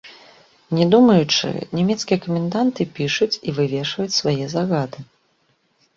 Не 0.77 0.85
думаючы, 0.93 1.51
нямецкія 1.81 2.17
каменданты 2.25 2.81
пішуць 3.01 3.31
і 3.37 3.49
вывешваюць 3.61 4.17
свае 4.21 4.45
загады. 4.57 4.99